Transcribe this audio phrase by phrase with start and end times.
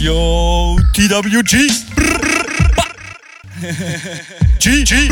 [0.00, 1.54] Yo, TWG.
[4.60, 5.08] G, G.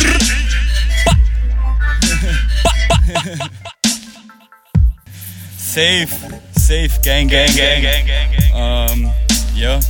[5.58, 6.08] Safe,
[6.56, 8.52] safe, gang, gang, gang, gang, gang, gang.
[8.54, 9.12] Um,
[9.56, 9.80] ja.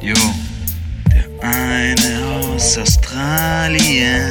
[0.00, 0.14] Jo,
[1.10, 4.30] der eine aus Australien,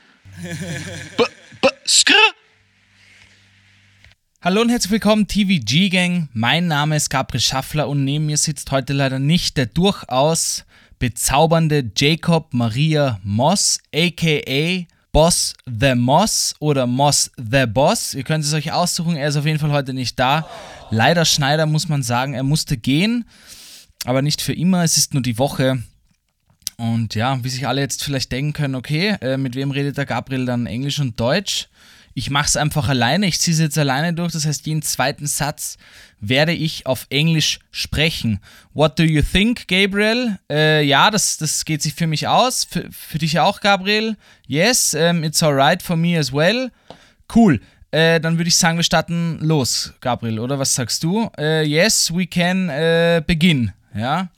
[0.41, 0.47] B
[1.61, 2.13] -b skr
[4.41, 6.29] Hallo und herzlich willkommen, TVG Gang.
[6.33, 10.65] Mein Name ist Gabriel Schaffler und neben mir sitzt heute leider nicht der durchaus
[10.97, 18.15] bezaubernde Jacob Maria Moss, aka Boss the Moss oder Moss the Boss.
[18.15, 20.49] Ihr könnt es euch aussuchen, er ist auf jeden Fall heute nicht da.
[20.89, 23.25] Leider Schneider muss man sagen, er musste gehen,
[24.05, 24.83] aber nicht für immer.
[24.83, 25.83] Es ist nur die Woche.
[26.81, 30.07] Und ja, wie sich alle jetzt vielleicht denken können, okay, äh, mit wem redet der
[30.07, 31.67] Gabriel dann Englisch und Deutsch?
[32.15, 35.27] Ich mache es einfach alleine, ich ziehe es jetzt alleine durch, das heißt, jeden zweiten
[35.27, 35.77] Satz
[36.19, 38.39] werde ich auf Englisch sprechen.
[38.73, 40.39] What do you think, Gabriel?
[40.49, 42.63] Äh, ja, das, das geht sich für mich aus.
[42.63, 44.17] Für, für dich auch, Gabriel?
[44.47, 46.71] Yes, um, it's alright for me as well.
[47.33, 47.61] Cool.
[47.91, 51.29] Äh, dann würde ich sagen, wir starten los, Gabriel, oder was sagst du?
[51.37, 53.71] Äh, yes, we can äh, begin.
[53.93, 54.29] Ja.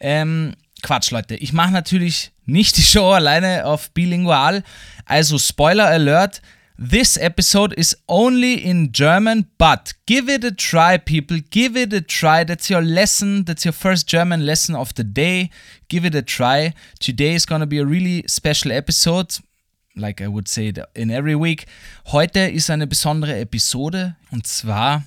[0.00, 1.36] Ähm, Quatsch, Leute.
[1.36, 4.62] Ich mache natürlich nicht die Show alleine auf Bilingual.
[5.06, 6.42] Also Spoiler Alert.
[6.76, 11.40] This episode is only in German, but give it a try, people.
[11.50, 12.44] Give it a try.
[12.44, 13.44] That's your lesson.
[13.44, 15.50] That's your first German lesson of the day.
[15.88, 16.74] Give it a try.
[16.98, 19.38] Today is gonna be a really special episode
[19.94, 21.66] like I would say in every week.
[22.06, 25.04] Heute ist eine besondere Episode und zwar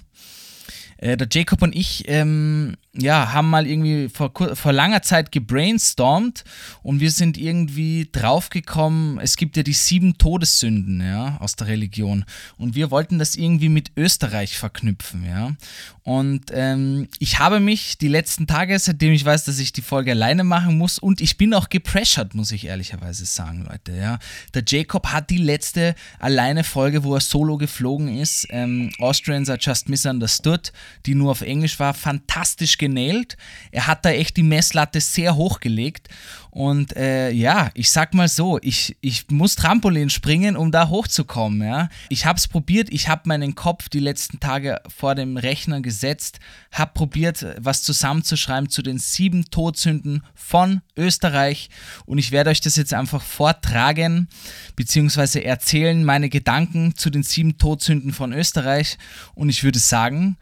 [0.98, 6.44] äh, der Jacob und ich ähm, ja, haben mal irgendwie vor, vor langer Zeit gebrainstormt
[6.82, 12.26] und wir sind irgendwie draufgekommen, es gibt ja die sieben Todessünden ja, aus der Religion
[12.58, 15.26] und wir wollten das irgendwie mit Österreich verknüpfen.
[15.26, 15.56] Ja.
[16.04, 20.12] Und ähm, ich habe mich die letzten Tage, seitdem ich weiß, dass ich die Folge
[20.12, 23.98] alleine machen muss und ich bin auch gepressured, muss ich ehrlicherweise sagen, Leute.
[23.98, 24.20] Ja.
[24.54, 29.60] Der Jacob hat die letzte alleine Folge, wo er solo geflogen ist, ähm, Austrians are
[29.60, 30.72] just misunderstood,
[31.06, 33.38] die nur auf Englisch war, fantastisch genäht.
[33.72, 36.10] Er hat da echt die Messlatte sehr hoch gelegt.
[36.56, 41.68] Und äh, ja, ich sag mal so, ich, ich muss Trampolin springen, um da hochzukommen.
[41.68, 41.90] Ja.
[42.08, 46.40] Ich habe es probiert, ich habe meinen Kopf die letzten Tage vor dem Rechner gesetzt,
[46.72, 51.70] habe probiert, was zusammenzuschreiben zu den sieben Todsünden von Österreich.
[52.06, 54.30] Und ich werde euch das jetzt einfach vortragen,
[54.78, 58.98] beziehungsweise erzählen, meine Gedanken zu den sieben Todsünden von Österreich.
[59.34, 60.38] Und ich würde sagen,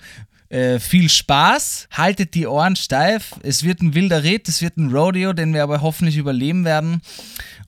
[0.50, 3.36] äh, viel Spaß, haltet die Ohren steif.
[3.44, 7.02] Es wird ein wilder Ritt, es wird ein Rodeo, den wir aber hoffentlich überleben werden.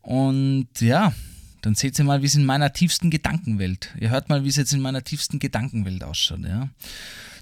[0.01, 1.13] Und ja,
[1.61, 3.93] dann seht ihr mal, wie es in meiner tiefsten Gedankenwelt.
[3.99, 6.69] Ihr hört mal, wie es jetzt in meiner tiefsten Gedankenwelt ausschaut, ja.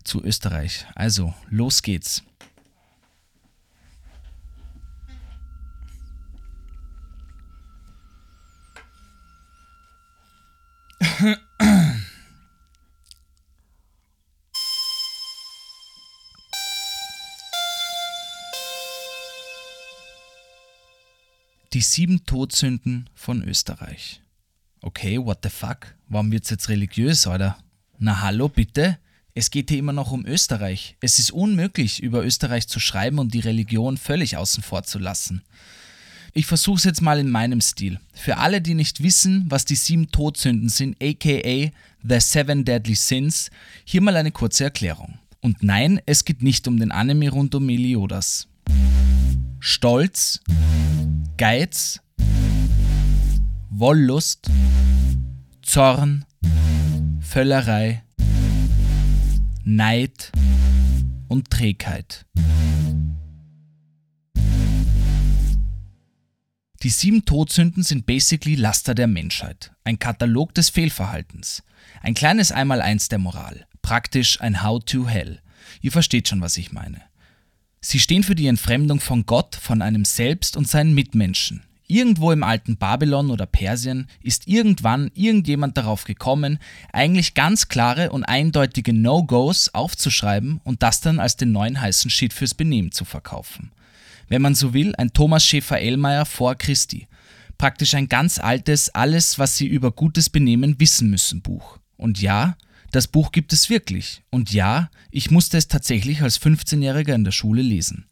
[0.05, 0.85] Zu Österreich.
[0.95, 2.23] Also, los geht's.
[21.73, 24.22] Die sieben Todsünden von Österreich.
[24.81, 25.95] Okay, what the fuck?
[26.07, 27.57] Warum wird's jetzt religiös, oder?
[27.97, 29.00] Na hallo, bitte?
[29.34, 30.97] Es geht hier immer noch um Österreich.
[31.01, 35.41] Es ist unmöglich, über Österreich zu schreiben und die Religion völlig außen vor zu lassen.
[36.33, 38.00] Ich versuche es jetzt mal in meinem Stil.
[38.13, 41.71] Für alle, die nicht wissen, was die sieben Todsünden sind, aka
[42.07, 43.50] The Seven Deadly Sins,
[43.83, 45.18] hier mal eine kurze Erklärung.
[45.42, 48.48] Und nein, es geht nicht um den Anime rund um Meliodas.
[49.59, 50.39] Stolz,
[51.38, 52.00] Geiz,
[53.71, 54.51] Wollust,
[55.63, 56.25] Zorn,
[57.21, 58.03] Völlerei,
[59.63, 60.31] Neid
[61.27, 62.27] und Trägheit.
[66.83, 71.63] Die sieben Todsünden sind basically Laster der Menschheit, ein Katalog des Fehlverhaltens,
[72.03, 75.41] ein kleines Einmaleins der Moral, praktisch ein How to Hell.
[75.81, 77.01] Ihr versteht schon, was ich meine.
[77.85, 81.63] Sie stehen für die Entfremdung von Gott, von einem selbst und seinen Mitmenschen.
[81.85, 86.59] Irgendwo im alten Babylon oder Persien ist irgendwann irgendjemand darauf gekommen,
[86.94, 92.31] eigentlich ganz klare und eindeutige No-Gos aufzuschreiben und das dann als den neuen heißen Shit
[92.31, 93.74] fürs Benehmen zu verkaufen.
[94.29, 97.09] Wenn man so will, ein Thomas Schäfer-Ellmeier vor Christi.
[97.57, 101.79] Praktisch ein ganz altes Alles, was Sie über gutes Benehmen wissen müssen Buch.
[101.97, 102.56] Und ja,
[102.95, 104.22] das Buch gibt es wirklich.
[104.30, 108.06] Und ja, ich musste es tatsächlich als 15-Jähriger in der Schule lesen.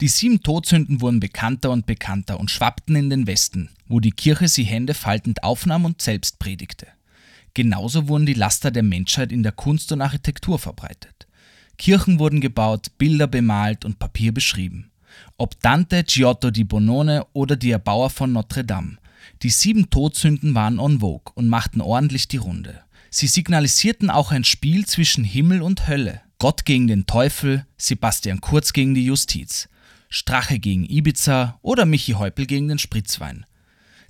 [0.00, 4.48] Die sieben Todsünden wurden bekannter und bekannter und schwappten in den Westen, wo die Kirche
[4.48, 6.88] sie Hände faltend aufnahm und selbst predigte.
[7.54, 11.26] Genauso wurden die Laster der Menschheit in der Kunst und Architektur verbreitet.
[11.78, 14.90] Kirchen wurden gebaut, Bilder bemalt und Papier beschrieben.
[15.38, 18.98] Ob Dante, Giotto di Bonone oder die Erbauer von Notre Dame.
[19.42, 22.83] Die sieben Todsünden waren en vogue und machten ordentlich die Runde.
[23.16, 26.22] Sie signalisierten auch ein Spiel zwischen Himmel und Hölle.
[26.40, 29.68] Gott gegen den Teufel, Sebastian Kurz gegen die Justiz.
[30.08, 33.46] Strache gegen Ibiza oder Michi Häupl gegen den Spritzwein.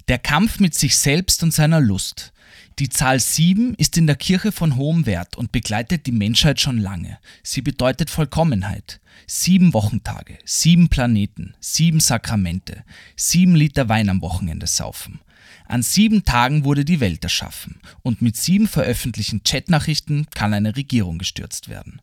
[0.09, 2.33] Der Kampf mit sich selbst und seiner Lust.
[2.79, 6.79] Die Zahl 7 ist in der Kirche von hohem Wert und begleitet die Menschheit schon
[6.79, 7.19] lange.
[7.43, 9.03] Sie bedeutet Vollkommenheit.
[9.27, 12.85] Sieben Wochentage, sieben Planeten, sieben Sakramente,
[13.17, 15.21] sieben Liter Wein am Wochenende saufen.
[15.67, 21.19] An sieben Tagen wurde die Welt erschaffen und mit sieben veröffentlichten Chatnachrichten kann eine Regierung
[21.19, 22.01] gestürzt werden.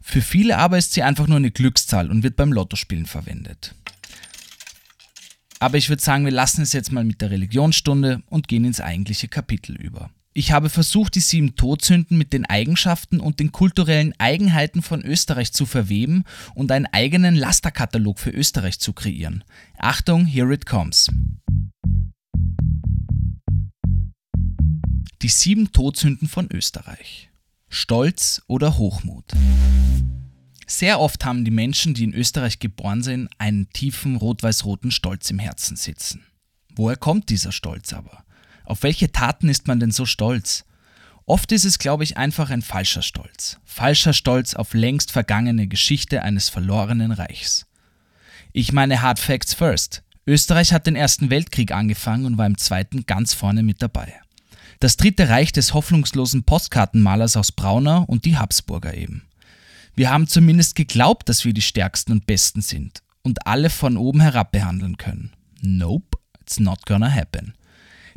[0.00, 3.74] Für viele aber ist sie einfach nur eine Glückszahl und wird beim Lottospielen verwendet.
[5.58, 8.80] Aber ich würde sagen, wir lassen es jetzt mal mit der Religionsstunde und gehen ins
[8.80, 10.10] eigentliche Kapitel über.
[10.32, 15.52] Ich habe versucht, die sieben Todsünden mit den Eigenschaften und den kulturellen Eigenheiten von Österreich
[15.52, 16.24] zu verweben
[16.54, 19.44] und einen eigenen Lasterkatalog für Österreich zu kreieren.
[19.76, 21.10] Achtung, here it comes.
[25.22, 27.28] Die sieben Todsünden von Österreich.
[27.68, 29.26] Stolz oder Hochmut.
[30.66, 35.38] Sehr oft haben die Menschen, die in Österreich geboren sind, einen tiefen rot-weiß-roten Stolz im
[35.38, 36.24] Herzen sitzen.
[36.74, 38.24] Woher kommt dieser Stolz aber?
[38.64, 40.64] Auf welche Taten ist man denn so stolz?
[41.26, 43.58] Oft ist es, glaube ich, einfach ein falscher Stolz.
[43.62, 47.66] Falscher Stolz auf längst vergangene Geschichte eines verlorenen Reichs.
[48.54, 50.02] Ich meine Hard Facts first.
[50.26, 54.18] Österreich hat den Ersten Weltkrieg angefangen und war im Zweiten ganz vorne mit dabei.
[54.80, 59.28] Das Dritte Reich des hoffnungslosen Postkartenmalers aus Braunau und die Habsburger eben.
[59.94, 64.22] Wir haben zumindest geglaubt, dass wir die Stärksten und Besten sind und alle von oben
[64.22, 65.34] herab behandeln können.
[65.60, 67.52] Nope, it's not gonna happen.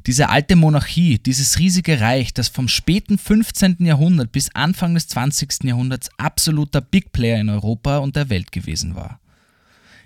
[0.07, 3.80] Diese alte Monarchie, dieses riesige Reich, das vom späten 15.
[3.80, 5.65] Jahrhundert bis Anfang des 20.
[5.65, 9.19] Jahrhunderts absoluter Big Player in Europa und der Welt gewesen war.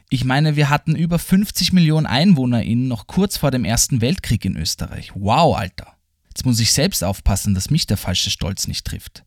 [0.10, 4.58] Ich meine, wir hatten über 50 Millionen EinwohnerInnen noch kurz vor dem Ersten Weltkrieg in
[4.58, 5.12] Österreich.
[5.14, 5.97] Wow, Alter.
[6.38, 9.24] Jetzt muss ich selbst aufpassen, dass mich der falsche Stolz nicht trifft.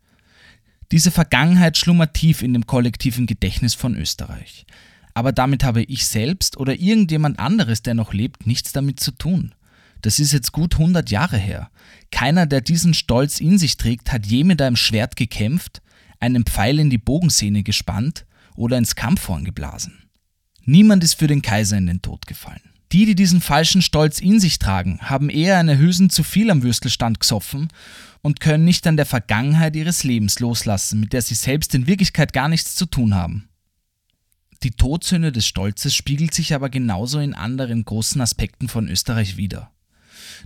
[0.92, 4.64] Diese Vergangenheit schlummert tief in dem kollektiven Gedächtnis von Österreich.
[5.12, 9.56] Aber damit habe ich selbst oder irgendjemand anderes, der noch lebt, nichts damit zu tun.
[10.02, 11.72] Das ist jetzt gut 100 Jahre her.
[12.12, 15.82] Keiner, der diesen Stolz in sich trägt, hat je mit einem Schwert gekämpft,
[16.20, 18.24] einen Pfeil in die Bogensehne gespannt
[18.54, 20.04] oder ins Kampfhorn geblasen.
[20.64, 22.69] Niemand ist für den Kaiser in den Tod gefallen.
[22.92, 26.62] Die, die diesen falschen Stolz in sich tragen, haben eher eine Hülsen zu viel am
[26.62, 27.68] Würstelstand gesoffen
[28.20, 32.32] und können nicht an der Vergangenheit ihres Lebens loslassen, mit der sie selbst in Wirklichkeit
[32.32, 33.48] gar nichts zu tun haben.
[34.62, 39.70] Die Todsünde des Stolzes spiegelt sich aber genauso in anderen großen Aspekten von Österreich wider.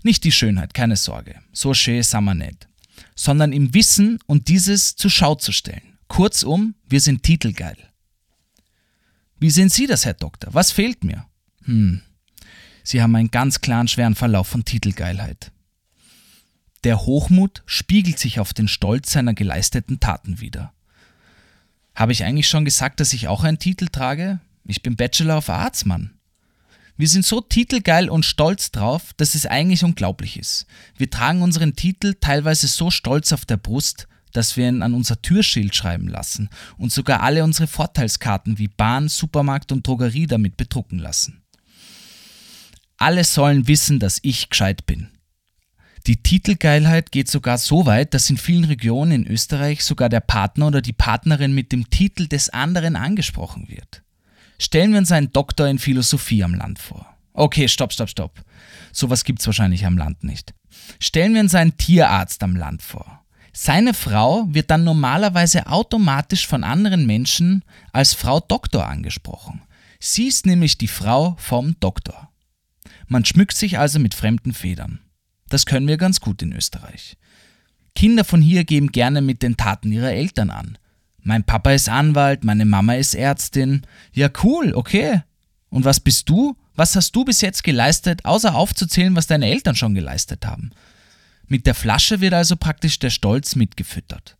[0.02, 2.68] Nicht die Schönheit, keine Sorge, so schön sind wir nicht,
[3.16, 5.98] sondern im Wissen und dieses zur Schau zu stellen.
[6.08, 7.76] Kurzum, wir sind titelgeil.
[9.40, 10.54] Wie sehen Sie das, Herr Doktor?
[10.54, 11.26] Was fehlt mir?
[11.64, 12.02] Hm,
[12.84, 15.50] Sie haben einen ganz klaren, schweren Verlauf von Titelgeilheit.
[16.84, 20.72] Der Hochmut spiegelt sich auf den Stolz seiner geleisteten Taten wider.
[21.94, 24.38] Habe ich eigentlich schon gesagt, dass ich auch einen Titel trage?
[24.66, 26.10] Ich bin Bachelor of Arts, Mann.
[26.96, 30.66] Wir sind so titelgeil und stolz drauf, dass es eigentlich unglaublich ist.
[30.96, 35.20] Wir tragen unseren Titel teilweise so stolz auf der Brust, dass wir ihn an unser
[35.22, 40.98] Türschild schreiben lassen und sogar alle unsere Vorteilskarten wie Bahn, Supermarkt und Drogerie damit bedrucken
[40.98, 41.43] lassen.
[42.96, 45.08] Alle sollen wissen, dass ich gescheit bin.
[46.06, 50.66] Die Titelgeilheit geht sogar so weit, dass in vielen Regionen in Österreich sogar der Partner
[50.66, 54.02] oder die Partnerin mit dem Titel des anderen angesprochen wird.
[54.58, 57.06] Stellen wir uns einen Doktor in Philosophie am Land vor.
[57.32, 58.44] Okay, stopp, stopp, stopp.
[58.92, 60.54] Sowas gibt's wahrscheinlich am Land nicht.
[61.00, 63.24] Stellen wir uns einen Tierarzt am Land vor.
[63.52, 69.62] Seine Frau wird dann normalerweise automatisch von anderen Menschen als Frau Doktor angesprochen.
[70.00, 72.30] Sie ist nämlich die Frau vom Doktor.
[73.06, 75.00] Man schmückt sich also mit fremden Federn.
[75.48, 77.16] Das können wir ganz gut in Österreich.
[77.94, 80.78] Kinder von hier geben gerne mit den Taten ihrer Eltern an.
[81.22, 83.86] Mein Papa ist Anwalt, meine Mama ist Ärztin.
[84.12, 85.22] Ja, cool, okay.
[85.70, 86.56] Und was bist du?
[86.74, 90.70] Was hast du bis jetzt geleistet, außer aufzuzählen, was deine Eltern schon geleistet haben?
[91.46, 94.36] Mit der Flasche wird also praktisch der Stolz mitgefüttert.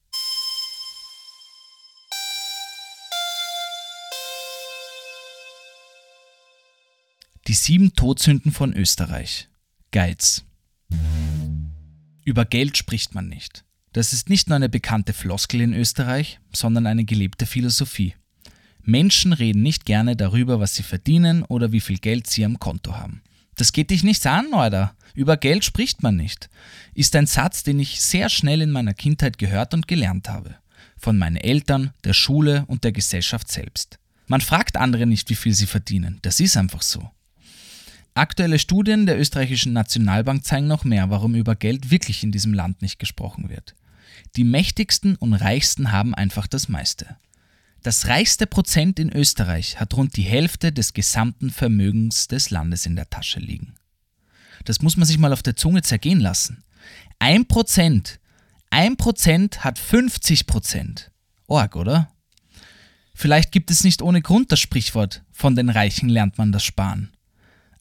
[7.47, 9.51] Die sieben Todsünden von Österreich.
[9.91, 10.47] Geiz.
[12.25, 13.67] Über Geld spricht man nicht.
[13.93, 18.15] Das ist nicht nur eine bekannte Floskel in Österreich, sondern eine gelebte Philosophie.
[18.81, 22.97] Menschen reden nicht gerne darüber, was sie verdienen oder wie viel Geld sie am Konto
[22.97, 23.21] haben.
[23.57, 24.97] Das geht dich nichts an, oder?
[25.13, 26.49] Über Geld spricht man nicht.
[26.95, 30.57] Ist ein Satz, den ich sehr schnell in meiner Kindheit gehört und gelernt habe.
[30.97, 33.99] Von meinen Eltern, der Schule und der Gesellschaft selbst.
[34.29, 36.21] Man fragt andere nicht, wie viel sie verdienen.
[36.23, 37.11] Das ist einfach so.
[38.17, 42.81] Aktuelle Studien der österreichischen Nationalbank zeigen noch mehr, warum über Geld wirklich in diesem Land
[42.81, 43.75] nicht gesprochen wird.
[44.37, 47.17] Die mächtigsten und reichsten haben einfach das meiste.
[47.83, 52.95] Das reichste Prozent in Österreich hat rund die Hälfte des gesamten Vermögens des Landes in
[52.95, 53.75] der Tasche liegen.
[54.65, 56.63] Das muss man sich mal auf der Zunge zergehen lassen.
[57.19, 58.21] Ein Prozent,
[58.71, 61.11] ein Prozent hat 50 Prozent.
[61.49, 62.11] Org, oder?
[63.13, 67.11] Vielleicht gibt es nicht ohne Grund das Sprichwort, von den Reichen lernt man das Sparen.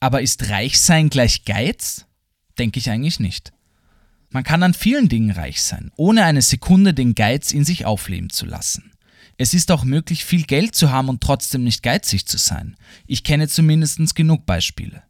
[0.03, 2.07] Aber ist Reichsein gleich Geiz?
[2.59, 3.53] Denke ich eigentlich nicht.
[4.31, 8.29] Man kann an vielen Dingen reich sein, ohne eine Sekunde den Geiz in sich aufleben
[8.29, 8.91] zu lassen.
[9.37, 12.75] Es ist auch möglich, viel Geld zu haben und trotzdem nicht geizig zu sein.
[13.07, 15.03] Ich kenne zumindest genug Beispiele.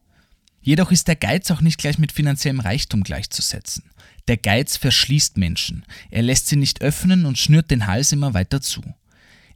[0.62, 3.86] Jedoch ist der Geiz auch nicht gleich mit finanziellem Reichtum gleichzusetzen.
[4.28, 5.86] Der Geiz verschließt Menschen.
[6.12, 8.84] Er lässt sie nicht öffnen und schnürt den Hals immer weiter zu.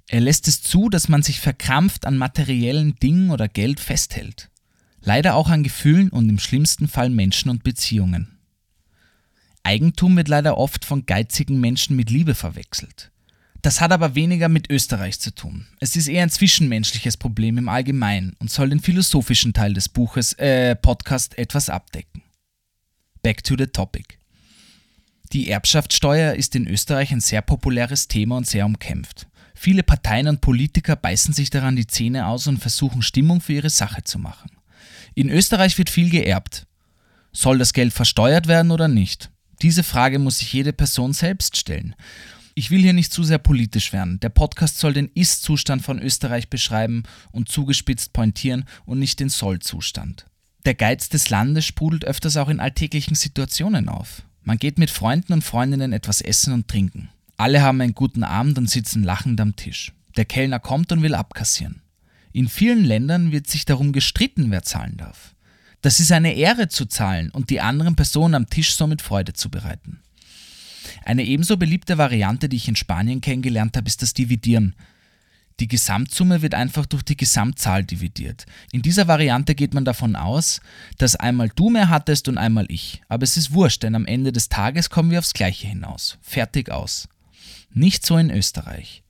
[0.08, 4.50] Er lässt es zu, dass man sich verkrampft an materiellen Dingen oder Geld festhält
[5.08, 8.38] leider auch an Gefühlen und im schlimmsten Fall Menschen und Beziehungen.
[9.64, 13.10] Eigentum wird leider oft von geizigen Menschen mit Liebe verwechselt.
[13.62, 15.66] Das hat aber weniger mit Österreich zu tun.
[15.80, 20.34] Es ist eher ein zwischenmenschliches Problem im Allgemeinen und soll den philosophischen Teil des Buches,
[20.34, 22.22] äh, Podcast etwas abdecken.
[23.24, 24.18] Back to the topic.
[25.32, 29.28] Die Erbschaftssteuer ist in Österreich ein sehr populäres Thema und sehr umkämpft.
[29.56, 33.70] Viele Parteien und Politiker beißen sich daran die Zähne aus und versuchen Stimmung für ihre
[33.70, 34.57] Sache zu machen.
[35.18, 36.68] In Österreich wird viel geerbt.
[37.34, 39.32] Soll das Geld versteuert werden oder nicht?
[39.64, 41.96] Diese Frage muss sich jede Person selbst stellen.
[42.54, 44.20] Ich will hier nicht zu sehr politisch werden.
[44.20, 50.28] Der Podcast soll den Ist-Zustand von Österreich beschreiben und zugespitzt pointieren und nicht den Soll-Zustand.
[50.66, 54.22] Der Geiz des Landes sprudelt öfters auch in alltäglichen Situationen auf.
[54.44, 57.10] Man geht mit Freunden und Freundinnen etwas essen und trinken.
[57.38, 59.94] Alle haben einen guten Abend und sitzen lachend am Tisch.
[60.16, 61.82] Der Kellner kommt und will abkassieren.
[62.34, 65.36] In vielen Ländern wird sich darum gestritten, wer zahlen darf.
[65.82, 69.50] Das ist eine Ehre zu zahlen und die anderen Personen am Tisch somit Freude zu
[69.50, 70.02] bereiten.
[71.06, 74.76] Eine ebenso beliebte Variante, die ich in Spanien kennengelernt habe, ist das Dividieren.
[75.60, 78.46] Die Gesamtsumme wird einfach durch die Gesamtzahl dividiert.
[78.72, 80.62] In dieser Variante geht man davon aus,
[80.98, 83.02] dass einmal du mehr hattest und einmal ich.
[83.08, 86.20] Aber es ist wurscht, denn am Ende des Tages kommen wir aufs Gleiche hinaus.
[86.22, 87.10] Fertig aus.
[87.74, 89.04] Nicht so in Österreich.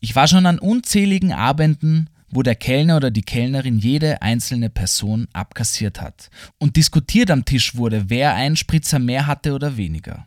[0.00, 5.28] Ich war schon an unzähligen Abenden, wo der Kellner oder die Kellnerin jede einzelne Person
[5.32, 10.26] abkassiert hat und diskutiert am Tisch wurde, wer einen Spritzer mehr hatte oder weniger.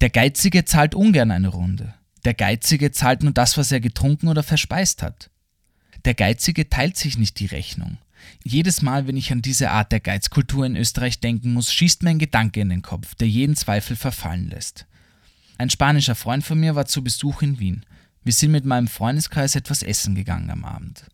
[0.00, 1.94] Der Geizige zahlt ungern eine Runde.
[2.24, 5.30] Der Geizige zahlt nur das, was er getrunken oder verspeist hat.
[6.04, 7.98] Der Geizige teilt sich nicht die Rechnung.
[8.44, 12.10] Jedes Mal, wenn ich an diese Art der Geizkultur in Österreich denken muss, schießt mir
[12.10, 14.86] ein Gedanke in den Kopf, der jeden Zweifel verfallen lässt.
[15.58, 17.84] Ein spanischer Freund von mir war zu Besuch in Wien.
[18.22, 21.04] Wir sind mit meinem Freundeskreis etwas essen gegangen am Abend.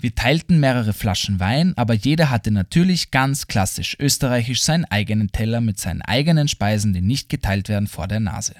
[0.00, 5.60] Wir teilten mehrere Flaschen Wein, aber jeder hatte natürlich ganz klassisch österreichisch seinen eigenen Teller
[5.60, 8.54] mit seinen eigenen Speisen, die nicht geteilt werden, vor der Nase.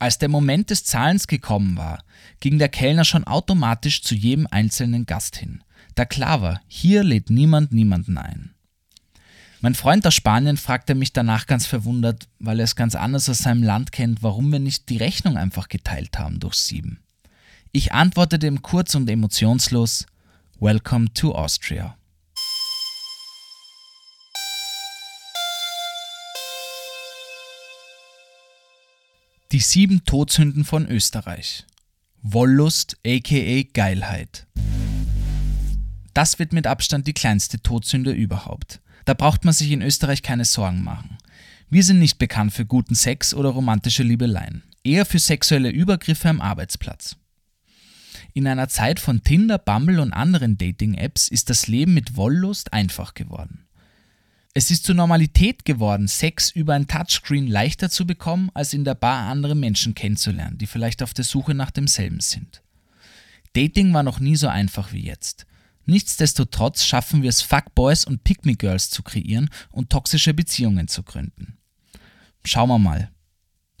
[0.00, 2.02] Als der Moment des Zahlens gekommen war,
[2.40, 5.62] ging der Kellner schon automatisch zu jedem einzelnen Gast hin,
[5.94, 8.54] da klar war, hier lädt niemand niemanden ein.
[9.60, 13.38] Mein Freund aus Spanien fragte mich danach ganz verwundert, weil er es ganz anders aus
[13.38, 16.98] seinem Land kennt, warum wir nicht die Rechnung einfach geteilt haben durch sieben.
[17.74, 20.04] Ich antwortete ihm kurz und emotionslos
[20.60, 21.96] Welcome to Austria.
[29.52, 31.64] Die sieben Todsünden von Österreich.
[32.20, 34.46] Wollust aka Geilheit.
[36.12, 38.82] Das wird mit Abstand die kleinste Todsünde überhaupt.
[39.06, 41.16] Da braucht man sich in Österreich keine Sorgen machen.
[41.70, 46.42] Wir sind nicht bekannt für guten Sex oder romantische Liebeleien, eher für sexuelle Übergriffe am
[46.42, 47.16] Arbeitsplatz.
[48.34, 53.12] In einer Zeit von Tinder, Bumble und anderen Dating-Apps ist das Leben mit Wollust einfach
[53.12, 53.66] geworden.
[54.54, 58.94] Es ist zur Normalität geworden, Sex über ein Touchscreen leichter zu bekommen, als in der
[58.94, 62.62] Bar andere Menschen kennenzulernen, die vielleicht auf der Suche nach demselben sind.
[63.54, 65.46] Dating war noch nie so einfach wie jetzt.
[65.84, 71.58] Nichtsdestotrotz schaffen wir es, Fuckboys und Pick-Me-Girls zu kreieren und toxische Beziehungen zu gründen.
[72.44, 73.10] Schauen wir mal.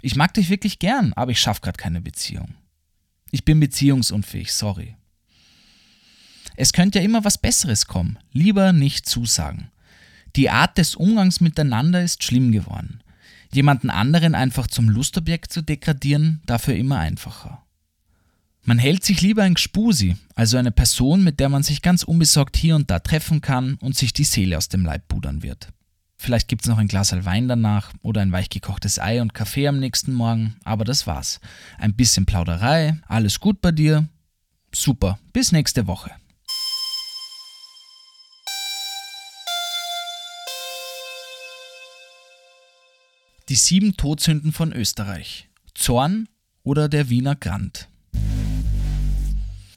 [0.00, 2.54] Ich mag dich wirklich gern, aber ich schaffe gerade keine Beziehung.
[3.32, 4.94] Ich bin beziehungsunfähig, sorry.
[6.54, 8.18] Es könnte ja immer was Besseres kommen.
[8.30, 9.70] Lieber nicht zusagen.
[10.36, 13.02] Die Art des Umgangs miteinander ist schlimm geworden.
[13.50, 17.64] Jemanden anderen einfach zum Lustobjekt zu degradieren, dafür immer einfacher.
[18.64, 22.56] Man hält sich lieber ein Gspusi, also eine Person, mit der man sich ganz unbesorgt
[22.56, 25.68] hier und da treffen kann und sich die Seele aus dem Leib pudern wird.
[26.22, 29.80] Vielleicht gibt es noch ein Glas Wein danach oder ein weichgekochtes Ei und Kaffee am
[29.80, 31.40] nächsten Morgen, aber das war's.
[31.78, 34.08] Ein bisschen Plauderei, alles gut bei dir?
[34.72, 36.12] Super, bis nächste Woche.
[43.48, 45.48] Die sieben Todsünden von Österreich.
[45.74, 46.28] Zorn
[46.62, 47.88] oder der Wiener Grand.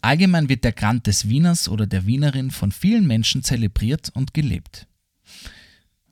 [0.01, 4.85] Allgemein wird der Grand des Wieners oder der Wienerin von vielen Menschen zelebriert und gelebt.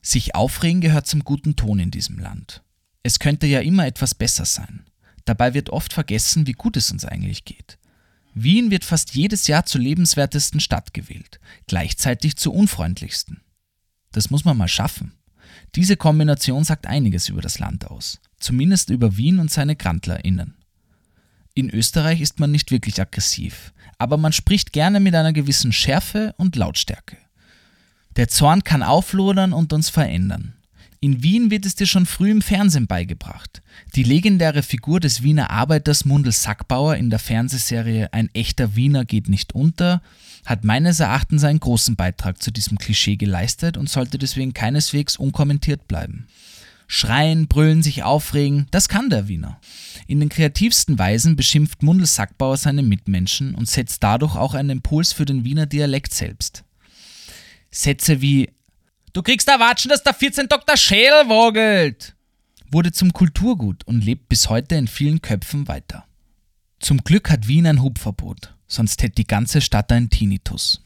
[0.06, 2.62] Sich aufregen gehört zum guten Ton in diesem Land.
[3.04, 4.86] Es könnte ja immer etwas besser sein.
[5.24, 7.80] Dabei wird oft vergessen, wie gut es uns eigentlich geht.
[8.34, 13.42] Wien wird fast jedes Jahr zur lebenswertesten Stadt gewählt, gleichzeitig zur unfreundlichsten.
[14.12, 15.14] Das muss man mal schaffen.
[15.76, 20.56] Diese Kombination sagt einiges über das Land aus, zumindest über Wien und seine GrandlerInnen.
[21.54, 26.34] In Österreich ist man nicht wirklich aggressiv, aber man spricht gerne mit einer gewissen Schärfe
[26.38, 27.18] und Lautstärke.
[28.16, 30.54] Der Zorn kann auflodern und uns verändern.
[31.00, 33.62] In Wien wird es dir schon früh im Fernsehen beigebracht.
[33.96, 39.28] Die legendäre Figur des Wiener Arbeiters Mundel Sackbauer in der Fernsehserie Ein echter Wiener geht
[39.28, 40.02] nicht unter
[40.46, 45.88] hat meines Erachtens einen großen Beitrag zu diesem Klischee geleistet und sollte deswegen keineswegs unkommentiert
[45.88, 46.28] bleiben.
[46.88, 49.60] Schreien, brüllen, sich aufregen, das kann der Wiener.
[50.06, 55.14] In den kreativsten Weisen beschimpft Mundel Sackbauer seine Mitmenschen und setzt dadurch auch einen Impuls
[55.14, 56.64] für den Wiener Dialekt selbst.
[57.74, 58.50] Sätze wie
[59.14, 60.76] Du kriegst erwatschen, dass der 14 Dr.
[60.78, 62.16] Schädel wogelt
[62.74, 66.06] wurde zum Kulturgut und lebt bis heute in vielen Köpfen weiter.
[66.80, 70.82] Zum Glück hat Wien ein Hubverbot, sonst hätte die ganze Stadt einen Tinnitus.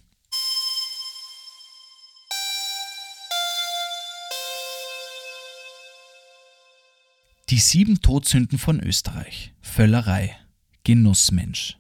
[7.50, 9.54] Die sieben Todsünden von Österreich.
[9.62, 10.38] Völlerei.
[10.84, 11.78] Genussmensch.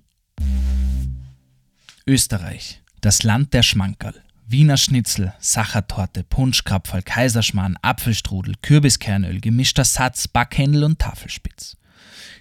[2.07, 2.81] Österreich.
[3.01, 4.23] Das Land der Schmankerl.
[4.49, 11.75] Wiener Schnitzel, Sachertorte, Punschkrapferl, Kaiserschmarrn, Apfelstrudel, Kürbiskernöl, gemischter Satz, Backhändel und Tafelspitz.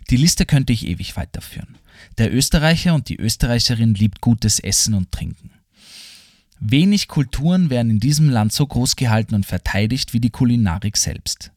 [0.09, 1.79] Die Liste könnte ich ewig weiterführen.
[2.16, 5.51] Der Österreicher und die Österreicherin liebt gutes Essen und Trinken.
[6.61, 11.51] Wenig Kulturen werden in diesem Land so groß gehalten und verteidigt wie die Kulinarik selbst.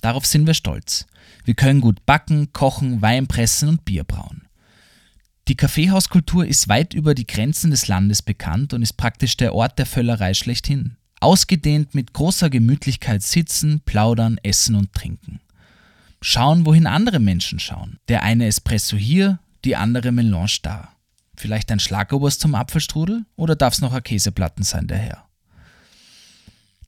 [0.00, 1.06] Darauf sind wir stolz.
[1.44, 4.42] Wir können gut backen, kochen, Wein pressen und Bier brauen.
[5.48, 9.78] Die Kaffeehauskultur ist weit über die Grenzen des Landes bekannt und ist praktisch der Ort
[9.78, 10.96] der Völlerei schlechthin.
[11.20, 15.40] Ausgedehnt mit großer Gemütlichkeit sitzen, plaudern, essen und trinken.
[16.22, 17.98] Schauen, wohin andere Menschen schauen.
[18.08, 20.88] Der eine Espresso hier, die andere Melange da.
[21.36, 25.26] Vielleicht ein Schlagobers zum Apfelstrudel oder darf es noch ein Käseplatten sein, der Herr?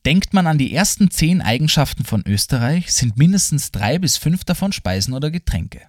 [0.05, 4.73] Denkt man an die ersten zehn Eigenschaften von Österreich, sind mindestens drei bis fünf davon
[4.73, 5.83] Speisen oder Getränke.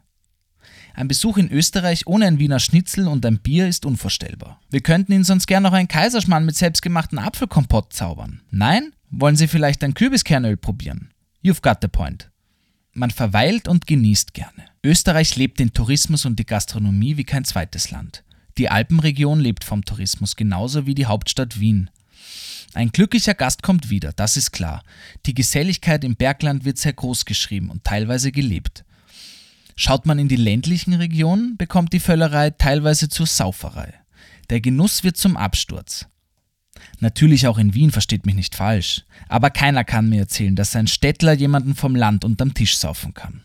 [0.93, 4.62] Ein Besuch in Österreich ohne ein Wiener Schnitzel und ein Bier ist unvorstellbar.
[4.69, 8.41] Wir könnten Ihnen sonst gern noch einen Kaiserschmarrn mit selbstgemachten Apfelkompott zaubern.
[8.51, 8.93] Nein?
[9.10, 11.10] Wollen Sie vielleicht ein Kürbiskernöl probieren?
[11.43, 12.29] You've got the point.
[12.93, 14.65] Man verweilt und genießt gerne.
[14.84, 18.23] Österreich lebt den Tourismus und die Gastronomie wie kein zweites Land.
[18.60, 21.89] Die Alpenregion lebt vom Tourismus genauso wie die Hauptstadt Wien.
[22.75, 24.84] Ein glücklicher Gast kommt wieder, das ist klar.
[25.25, 28.84] Die Geselligkeit im Bergland wird sehr groß geschrieben und teilweise gelebt.
[29.75, 33.93] Schaut man in die ländlichen Regionen, bekommt die Völlerei teilweise zur Sauferei.
[34.49, 36.05] Der Genuss wird zum Absturz.
[36.99, 39.03] Natürlich auch in Wien, versteht mich nicht falsch.
[39.27, 43.43] Aber keiner kann mir erzählen, dass ein Städtler jemanden vom Land unterm Tisch saufen kann.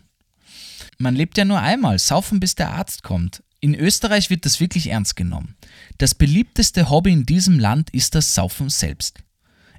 [0.97, 3.43] Man lebt ja nur einmal, saufen bis der Arzt kommt.
[3.61, 5.55] In Österreich wird das wirklich ernst genommen.
[5.97, 9.19] Das beliebteste Hobby in diesem Land ist das Saufen selbst.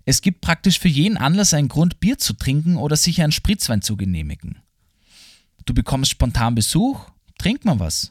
[0.04, 3.82] Es gibt praktisch für jeden Anlass einen Grund, Bier zu trinken oder sich einen Spritzwein
[3.82, 4.62] zu genehmigen.
[5.70, 8.10] Du bekommst spontan Besuch, trink mal was.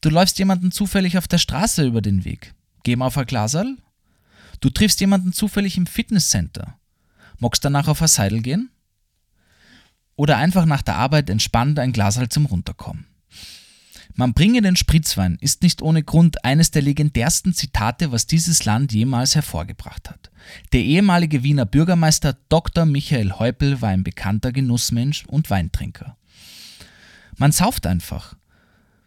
[0.00, 2.54] Du läufst jemanden zufällig auf der Straße über den Weg.
[2.82, 3.76] Geh mal auf ein Glaserl.
[4.60, 6.78] Du triffst jemanden zufällig im Fitnesscenter.
[7.40, 8.70] Magst danach auf ein Seidel gehen?
[10.16, 13.04] Oder einfach nach der Arbeit entspannt ein Glaserl zum Runterkommen.
[14.14, 18.94] Man bringe den Spritzwein ist nicht ohne Grund eines der legendärsten Zitate, was dieses Land
[18.94, 20.30] jemals hervorgebracht hat.
[20.72, 22.86] Der ehemalige Wiener Bürgermeister Dr.
[22.86, 26.16] Michael Häupl war ein bekannter Genussmensch und Weintrinker.
[27.38, 28.34] Man sauft einfach.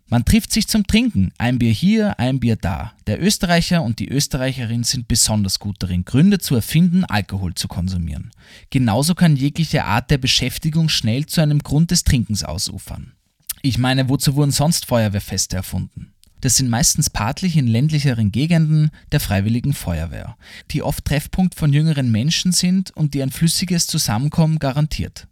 [0.08, 2.94] Man trifft sich zum Trinken, ein Bier hier, ein Bier da.
[3.08, 8.32] Der Österreicher und die Österreicherin sind besonders gut darin, Gründe zu erfinden, Alkohol zu konsumieren.
[8.72, 13.14] Genauso kann jegliche Art der Beschäftigung schnell zu einem Grund des Trinkens ausufern.
[13.62, 16.12] Ich meine, wozu wurden sonst Feuerwehrfeste erfunden?
[16.42, 20.36] Das sind meistens partlich in ländlicheren Gegenden der Freiwilligen Feuerwehr,
[20.72, 25.28] die oft Treffpunkt von jüngeren Menschen sind und die ein flüssiges Zusammenkommen garantiert.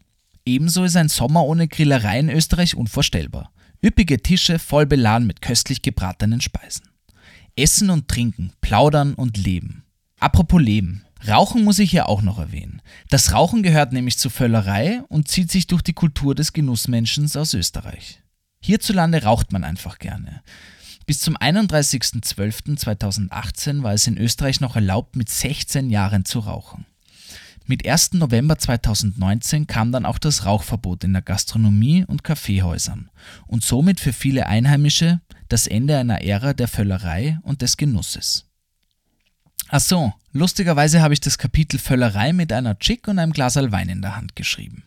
[0.49, 3.51] Ebenso ist ein Sommer ohne Grillerei in Österreich unvorstellbar.
[3.83, 6.89] Üppige Tische voll beladen mit köstlich gebratenen Speisen.
[7.55, 9.83] Essen und Trinken, Plaudern und Leben.
[10.19, 11.05] Apropos Leben.
[11.27, 12.81] Rauchen muss ich ja auch noch erwähnen.
[13.09, 17.53] Das Rauchen gehört nämlich zur Völlerei und zieht sich durch die Kultur des Genussmenschens aus
[17.53, 18.23] Österreich.
[18.59, 20.41] Hierzulande raucht man einfach gerne.
[21.05, 26.87] Bis zum 31.12.2018 war es in Österreich noch erlaubt, mit 16 Jahren zu rauchen.
[27.69, 28.13] Mit 1.
[28.13, 33.11] November 2019 kam dann auch das Rauchverbot in der Gastronomie und Kaffeehäusern
[33.45, 38.47] und somit für viele Einheimische das Ende einer Ära der Völlerei und des Genusses.
[39.67, 43.89] Ach so, lustigerweise habe ich das Kapitel Völlerei mit einer Chick und einem Glas Wein
[43.89, 44.83] in der Hand geschrieben.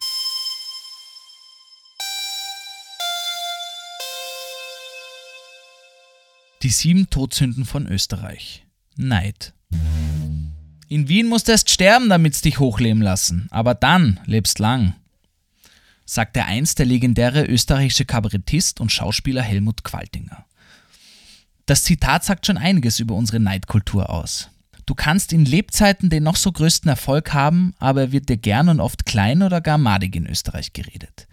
[6.65, 8.67] Die sieben Todsünden von Österreich.
[8.97, 9.55] Neid.
[10.93, 14.95] In Wien musst du erst sterben, damit's dich hochleben lassen, aber dann lebst lang,
[16.05, 20.45] sagte einst der legendäre österreichische Kabarettist und Schauspieler Helmut Qualtinger.
[21.65, 24.51] Das Zitat sagt schon einiges über unsere Neidkultur aus.
[24.85, 28.69] Du kannst in Lebzeiten den noch so größten Erfolg haben, aber er wird dir gern
[28.69, 31.27] und oft klein oder gar madig in Österreich geredet.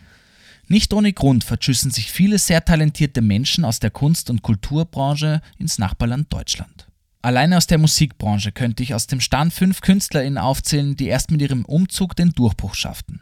[0.69, 5.79] Nicht ohne Grund verschüssen sich viele sehr talentierte Menschen aus der Kunst- und Kulturbranche ins
[5.79, 6.88] Nachbarland Deutschland.
[7.21, 11.41] Alleine aus der Musikbranche könnte ich aus dem Stand fünf KünstlerInnen aufzählen, die erst mit
[11.41, 13.21] ihrem Umzug den Durchbruch schafften.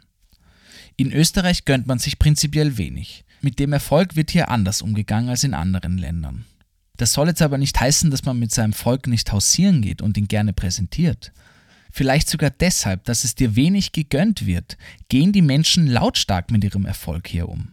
[0.96, 3.24] In Österreich gönnt man sich prinzipiell wenig.
[3.40, 6.44] Mit dem Erfolg wird hier anders umgegangen als in anderen Ländern.
[6.96, 10.16] Das soll jetzt aber nicht heißen, dass man mit seinem Volk nicht hausieren geht und
[10.16, 11.32] ihn gerne präsentiert.
[11.90, 14.76] Vielleicht sogar deshalb, dass es dir wenig gegönnt wird,
[15.08, 17.72] gehen die Menschen lautstark mit ihrem Erfolg hier um.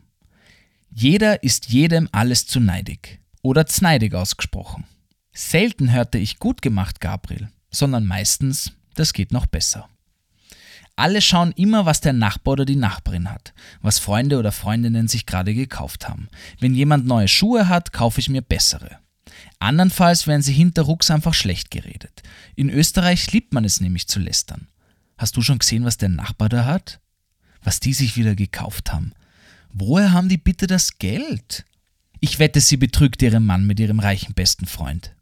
[0.91, 4.85] Jeder ist jedem alles zu neidig oder zneidig ausgesprochen.
[5.37, 9.89] Selten hörte ich gut gemacht, Gabriel, sondern meistens, das geht noch besser.
[10.95, 15.25] Alle schauen immer, was der Nachbar oder die Nachbarin hat, was Freunde oder Freundinnen sich
[15.25, 16.29] gerade gekauft haben.
[16.61, 18.99] Wenn jemand neue Schuhe hat, kaufe ich mir bessere.
[19.59, 22.23] Andernfalls werden sie hinter Rucks einfach schlecht geredet.
[22.55, 24.69] In Österreich liebt man es nämlich zu lästern.
[25.17, 27.01] Hast du schon gesehen, was der Nachbar da hat?
[27.61, 29.11] Was die sich wieder gekauft haben?
[29.73, 31.65] Woher haben die bitte das Geld?
[32.21, 35.13] Ich wette, sie betrügt ihren Mann mit ihrem reichen besten Freund.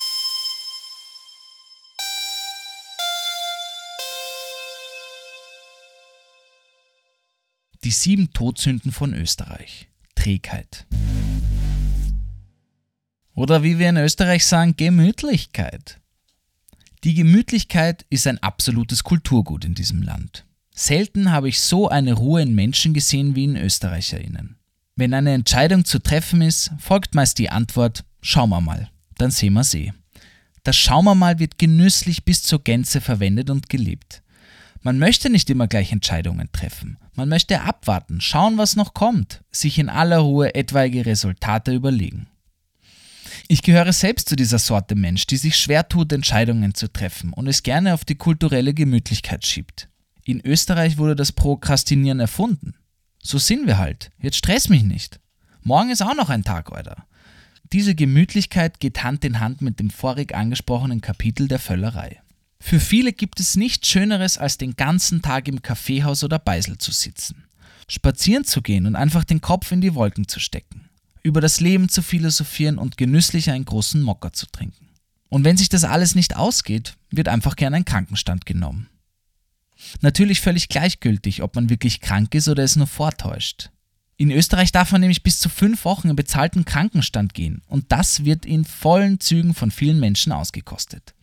[7.84, 9.90] Die sieben Todsünden von Österreich.
[10.16, 10.86] Trägheit.
[13.36, 16.00] Oder wie wir in Österreich sagen, Gemütlichkeit.
[17.04, 20.46] Die Gemütlichkeit ist ein absolutes Kulturgut in diesem Land.
[20.74, 24.56] Selten habe ich so eine Ruhe in Menschen gesehen wie in ÖsterreicherInnen.
[24.96, 29.54] Wenn eine Entscheidung zu treffen ist, folgt meist die Antwort, schauen wir mal, dann sehen
[29.54, 29.92] wir eh.
[30.64, 34.23] Das Schauen wir mal wird genüsslich bis zur Gänze verwendet und gelebt.
[34.86, 36.98] Man möchte nicht immer gleich Entscheidungen treffen.
[37.16, 42.28] Man möchte abwarten, schauen, was noch kommt, sich in aller Ruhe etwaige Resultate überlegen.
[43.48, 47.48] Ich gehöre selbst zu dieser Sorte Mensch, die sich schwer tut, Entscheidungen zu treffen und
[47.48, 49.88] es gerne auf die kulturelle Gemütlichkeit schiebt.
[50.26, 52.76] In Österreich wurde das Prokrastinieren erfunden.
[53.22, 54.12] So sind wir halt.
[54.20, 55.22] Jetzt stress mich nicht.
[55.62, 57.06] Morgen ist auch noch ein Tag, Alter.
[57.72, 62.23] Diese Gemütlichkeit geht Hand in Hand mit dem vorig angesprochenen Kapitel der Völlerei.
[62.66, 66.94] Für viele gibt es nichts Schöneres, als den ganzen Tag im Kaffeehaus oder Beisel zu
[66.94, 67.44] sitzen.
[67.90, 70.90] Spazieren zu gehen und einfach den Kopf in die Wolken zu stecken.
[71.24, 74.88] Über das Leben zu philosophieren und genüsslich einen großen Mocker zu trinken.
[75.28, 78.88] Und wenn sich das alles nicht ausgeht, wird einfach gern ein Krankenstand genommen.
[80.00, 83.72] Natürlich völlig gleichgültig, ob man wirklich krank ist oder es nur vortäuscht.
[84.16, 88.24] In Österreich darf man nämlich bis zu fünf Wochen in bezahlten Krankenstand gehen und das
[88.24, 91.14] wird in vollen Zügen von vielen Menschen ausgekostet.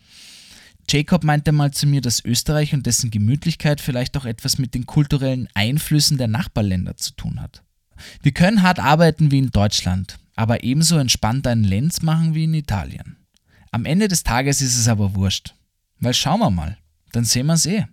[0.92, 4.86] Jacob meinte mal zu mir, dass Österreich und dessen Gemütlichkeit vielleicht auch etwas mit den
[4.86, 7.62] kulturellen Einflüssen der Nachbarländer zu tun hat.
[8.22, 12.54] Wir können hart arbeiten wie in Deutschland, aber ebenso entspannt einen Lenz machen wie in
[12.54, 13.16] Italien.
[13.70, 15.54] Am Ende des Tages ist es aber wurscht.
[16.00, 16.76] Weil schauen wir mal,
[17.12, 17.84] dann sehen wir es eh.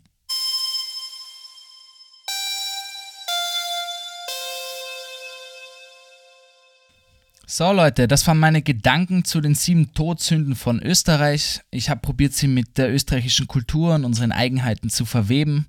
[7.57, 11.61] So Leute, das waren meine Gedanken zu den sieben Todsünden von Österreich.
[11.71, 15.65] Ich habe probiert, sie mit der österreichischen Kultur und unseren Eigenheiten zu verweben.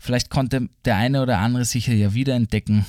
[0.00, 2.86] Vielleicht konnte der eine oder andere sich ja wiederentdecken.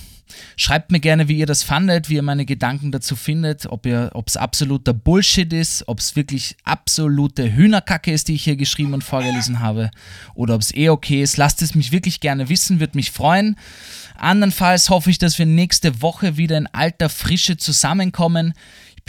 [0.56, 4.38] Schreibt mir gerne, wie ihr das fandet, wie ihr meine Gedanken dazu findet, ob es
[4.38, 9.60] absoluter Bullshit ist, ob es wirklich absolute Hühnerkacke ist, die ich hier geschrieben und vorgelesen
[9.60, 9.92] habe,
[10.36, 11.38] oder ob es eh okay ist.
[11.38, 13.56] Lasst es mich wirklich gerne wissen, würde mich freuen.
[14.18, 18.54] Andernfalls hoffe ich, dass wir nächste Woche wieder in alter Frische zusammenkommen.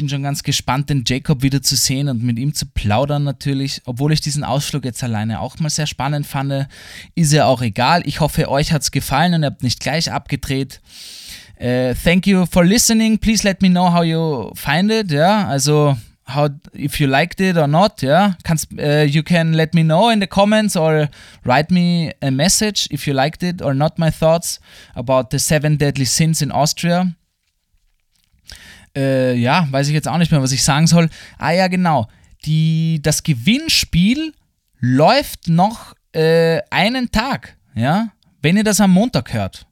[0.01, 3.83] Bin schon ganz gespannt, den Jacob wieder zu sehen und mit ihm zu plaudern natürlich.
[3.85, 6.69] Obwohl ich diesen Ausflug jetzt alleine auch mal sehr spannend fand,
[7.15, 8.01] ist ja auch egal.
[8.07, 10.81] Ich hoffe, euch hat es gefallen und ihr habt nicht gleich abgedreht.
[11.61, 13.19] Uh, thank you for listening.
[13.19, 15.11] Please let me know how you find it.
[15.11, 15.99] Ja, also
[16.35, 18.01] how if you liked it or not.
[18.01, 21.11] Ja, Kannst, uh, you can let me know in the comments or
[21.45, 23.99] write me a message if you liked it or not.
[23.99, 24.61] My thoughts
[24.95, 27.15] about the seven deadly sins in Austria.
[28.97, 31.09] Äh, ja, weiß ich jetzt auch nicht mehr, was ich sagen soll.
[31.39, 32.09] Ah ja, genau.
[32.45, 34.33] Die, das Gewinnspiel
[34.81, 38.09] läuft noch äh, einen Tag, ja,
[38.43, 39.67] wenn ihr das am Montag hört.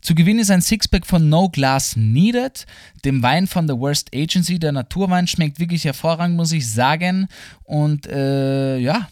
[0.00, 2.66] Zu gewinnen ist ein Sixpack von No Glass Needed,
[3.06, 4.58] dem Wein von The Worst Agency.
[4.58, 7.26] Der Naturwein schmeckt wirklich hervorragend, muss ich sagen.
[7.62, 9.08] Und äh, ja,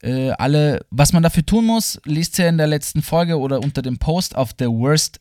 [0.00, 3.82] äh, alle, was man dafür tun muss, liest ihr in der letzten Folge oder unter
[3.82, 5.18] dem Post auf The Worst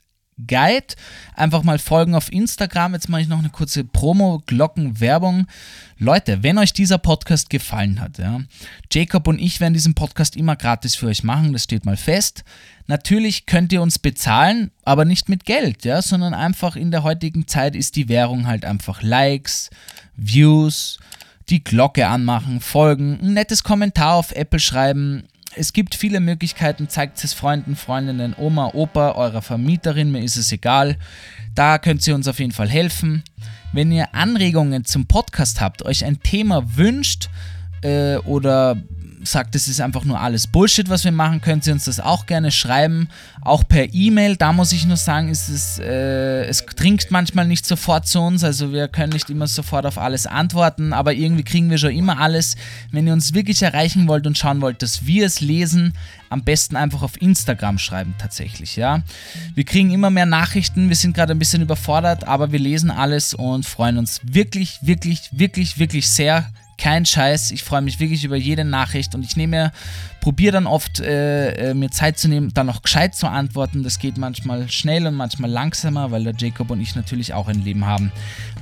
[0.47, 0.95] Guide.
[1.35, 2.93] Einfach mal folgen auf Instagram.
[2.93, 5.47] Jetzt mache ich noch eine kurze Promo-Glocken-Werbung.
[5.97, 8.39] Leute, wenn euch dieser Podcast gefallen hat, ja,
[8.91, 12.43] Jacob und ich werden diesen Podcast immer gratis für euch machen, das steht mal fest.
[12.87, 17.47] Natürlich könnt ihr uns bezahlen, aber nicht mit Geld, ja, sondern einfach in der heutigen
[17.47, 19.69] Zeit ist die Währung halt einfach Likes,
[20.15, 20.99] Views,
[21.49, 25.23] die Glocke anmachen, folgen, ein nettes Kommentar auf Apple schreiben,
[25.55, 30.51] es gibt viele Möglichkeiten, zeigt es Freunden, Freundinnen, Oma, Opa, eurer Vermieterin, mir ist es
[30.51, 30.97] egal.
[31.55, 33.23] Da könnt ihr uns auf jeden Fall helfen.
[33.73, 37.29] Wenn ihr Anregungen zum Podcast habt, euch ein Thema wünscht
[37.81, 38.77] äh, oder
[39.23, 42.25] sagt, es ist einfach nur alles Bullshit, was wir machen, könnt ihr uns das auch
[42.25, 43.09] gerne schreiben.
[43.41, 44.35] Auch per E-Mail.
[44.35, 48.43] Da muss ich nur sagen, ist es, äh, es dringt manchmal nicht sofort zu uns.
[48.43, 52.19] Also wir können nicht immer sofort auf alles antworten, aber irgendwie kriegen wir schon immer
[52.19, 52.55] alles.
[52.91, 55.93] Wenn ihr uns wirklich erreichen wollt und schauen wollt, dass wir es lesen,
[56.29, 59.01] am besten einfach auf Instagram schreiben tatsächlich, ja.
[59.55, 63.33] Wir kriegen immer mehr Nachrichten, wir sind gerade ein bisschen überfordert, aber wir lesen alles
[63.33, 66.45] und freuen uns wirklich, wirklich, wirklich, wirklich sehr
[66.79, 67.51] kein Scheiß.
[67.51, 69.71] Ich freue mich wirklich über jede Nachricht und ich nehme mir,
[70.21, 73.83] probiere dann oft äh, äh, mir Zeit zu nehmen, dann noch gescheit zu antworten.
[73.83, 77.63] Das geht manchmal schnell und manchmal langsamer, weil der Jacob und ich natürlich auch ein
[77.63, 78.11] Leben haben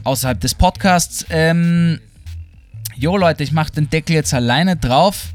[0.04, 1.26] außerhalb des Podcasts.
[1.30, 2.00] Ähm,
[2.96, 5.34] jo Leute, ich mache den Deckel jetzt alleine drauf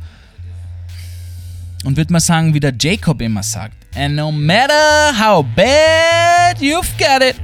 [1.84, 3.76] und würde mal sagen, wie der Jacob immer sagt.
[3.94, 7.36] And no matter how bad you've got it,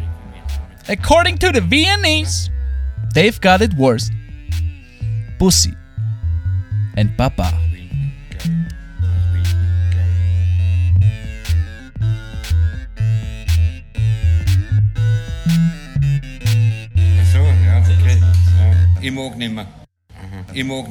[0.88, 2.51] according to the Viennese,
[3.14, 4.11] they've got it worse.
[5.38, 5.72] Pussy
[6.96, 7.53] and Papa.
[17.20, 18.18] Ach so, ja, okay.
[18.18, 18.74] Ja.
[19.01, 19.66] Ich mag nicht mehr.
[20.53, 20.90] Ich mag